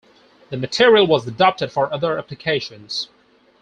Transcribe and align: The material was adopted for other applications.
The 0.49 0.57
material 0.57 1.05
was 1.05 1.27
adopted 1.27 1.71
for 1.71 1.93
other 1.93 2.17
applications. 2.17 3.07